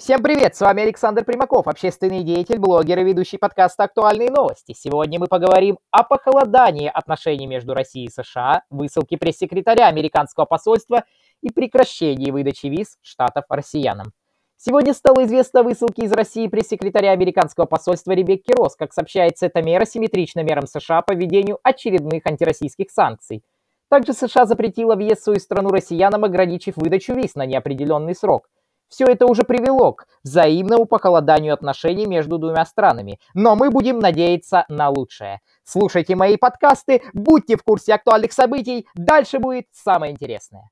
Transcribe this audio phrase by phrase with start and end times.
[0.00, 4.72] Всем привет, с вами Александр Примаков, общественный деятель, блогер и ведущий подкаста «Актуальные новости».
[4.72, 11.02] Сегодня мы поговорим о похолодании отношений между Россией и США, высылке пресс-секретаря американского посольства
[11.42, 14.12] и прекращении выдачи виз штатов россиянам.
[14.56, 18.76] Сегодня стало известно о высылке из России пресс-секретаря американского посольства Ребекки Росс.
[18.76, 23.42] Как сообщается, эта мера симметрична мерам США по введению очередных антироссийских санкций.
[23.90, 28.48] Также США запретила въезд в свою страну россиянам, ограничив выдачу виз на неопределенный срок–
[28.88, 33.18] все это уже привело к взаимному похолоданию отношений между двумя странами.
[33.34, 35.40] Но мы будем надеяться на лучшее.
[35.64, 40.70] Слушайте мои подкасты, будьте в курсе актуальных событий, дальше будет самое интересное.